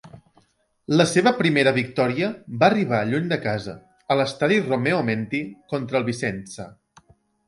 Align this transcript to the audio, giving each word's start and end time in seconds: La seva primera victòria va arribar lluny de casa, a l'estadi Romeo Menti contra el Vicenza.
La 0.99 1.05
seva 1.09 1.33
primera 1.41 1.73
victòria 1.75 2.29
va 2.63 2.69
arribar 2.71 3.01
lluny 3.09 3.27
de 3.33 3.37
casa, 3.43 3.75
a 4.15 4.17
l'estadi 4.21 4.57
Romeo 4.71 5.03
Menti 5.11 5.43
contra 5.75 6.01
el 6.01 6.09
Vicenza. 6.09 6.67